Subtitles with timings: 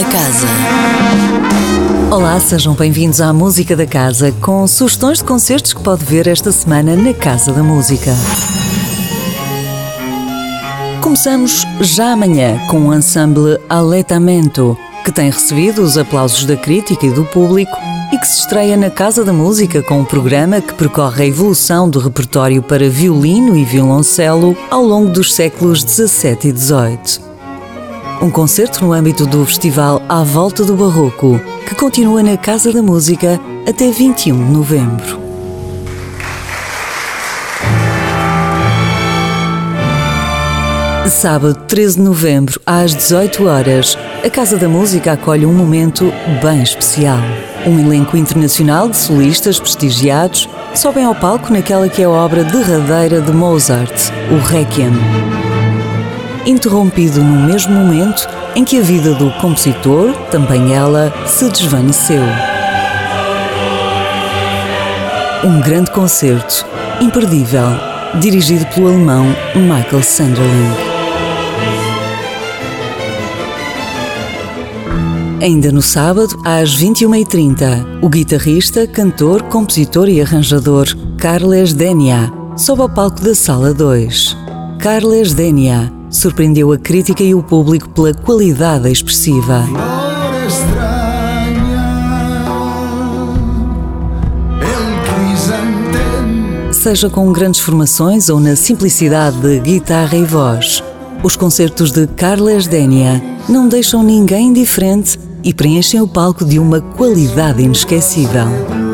[0.00, 0.46] da Casa.
[2.10, 6.50] Olá, sejam bem-vindos à Música da Casa, com sugestões de concertos que pode ver esta
[6.50, 8.10] semana na Casa da Música.
[11.02, 14.74] Começamos já amanhã com o ensemble Aletamento,
[15.04, 17.76] que tem recebido os aplausos da crítica e do público
[18.10, 21.90] e que se estreia na Casa da Música com um programa que percorre a evolução
[21.90, 27.29] do repertório para violino e violoncelo ao longo dos séculos XVII e XVIII.
[28.22, 32.82] Um concerto no âmbito do festival À Volta do Barroco, que continua na Casa da
[32.82, 35.18] Música até 21 de novembro.
[41.08, 46.62] Sábado 13 de novembro, às 18 horas, a Casa da Música acolhe um momento bem
[46.62, 47.20] especial.
[47.66, 53.22] Um elenco internacional de solistas prestigiados sobem ao palco naquela que é a obra derradeira
[53.22, 54.92] de Mozart, o Requiem.
[56.50, 62.24] Interrompido no mesmo momento em que a vida do compositor, também ela, se desvaneceu.
[65.44, 66.66] Um grande concerto,
[67.00, 67.68] imperdível,
[68.18, 70.74] dirigido pelo alemão Michael Sanderling.
[75.40, 82.88] Ainda no sábado, às 21h30, o guitarrista, cantor, compositor e arranjador Carles Denia sobe ao
[82.88, 84.36] palco da Sala 2.
[84.80, 89.64] Carles Denia surpreendeu a crítica e o público pela qualidade expressiva.
[96.72, 100.82] Seja com grandes formações ou na simplicidade de guitarra e voz,
[101.22, 106.80] os concertos de Carles Denia não deixam ninguém indiferente e preenchem o palco de uma
[106.80, 108.89] qualidade inesquecível.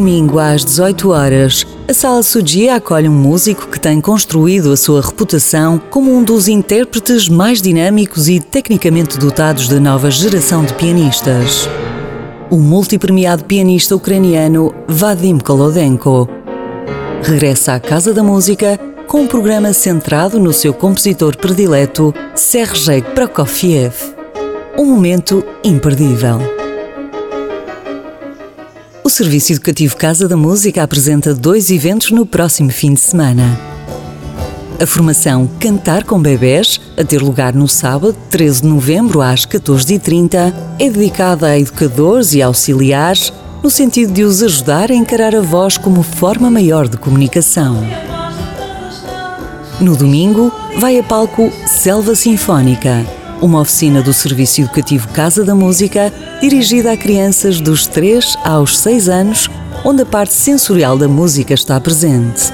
[0.00, 5.02] Domingo às 18 horas, a Sala Sugia acolhe um músico que tem construído a sua
[5.02, 11.68] reputação como um dos intérpretes mais dinâmicos e tecnicamente dotados da nova geração de pianistas.
[12.48, 16.26] O multipremiado pianista ucraniano Vadim Kolodenko
[17.22, 23.92] regressa à Casa da Música com um programa centrado no seu compositor predileto, Sergei Prokofiev.
[24.78, 26.59] Um momento imperdível.
[29.10, 33.60] O Serviço Educativo Casa da Música apresenta dois eventos no próximo fim de semana.
[34.80, 40.54] A formação Cantar com Bebés, a ter lugar no sábado, 13 de novembro, às 14h30,
[40.78, 43.32] é dedicada a educadores e auxiliares
[43.64, 47.84] no sentido de os ajudar a encarar a voz como forma maior de comunicação.
[49.80, 53.04] No domingo, vai a palco Selva Sinfónica,
[53.40, 59.08] uma oficina do Serviço Educativo Casa da Música dirigida a crianças dos 3 aos 6
[59.08, 59.50] anos,
[59.84, 62.52] onde a parte sensorial da música está presente.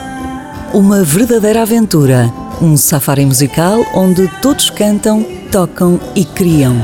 [0.72, 6.76] Uma verdadeira aventura, um safari musical onde todos cantam, tocam e criam.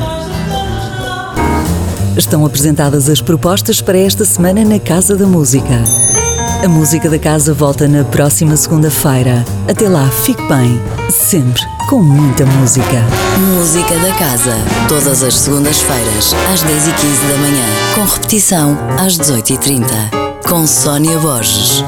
[2.16, 5.82] Estão apresentadas as propostas para esta semana na Casa da Música.
[6.62, 9.45] A música da casa volta na próxima segunda-feira.
[9.69, 10.81] Até lá, fique bem,
[11.11, 13.05] sempre com muita música.
[13.56, 14.55] Música da Casa,
[14.89, 17.65] todas as segundas-feiras, às 10h15 da manhã,
[17.97, 19.84] com repetição às 18h30,
[20.49, 21.84] com Sónia Borges.